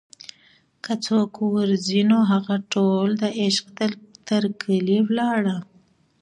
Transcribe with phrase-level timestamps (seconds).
[0.83, 3.65] که څوک ور ځي نوهغه ټول دعشق
[4.29, 5.57] تر کلي ولاړه